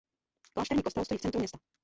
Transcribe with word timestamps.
Klášterní 0.53 0.83
kostel 0.83 1.05
stojí 1.05 1.17
v 1.17 1.21
centru 1.21 1.39
města. 1.39 1.57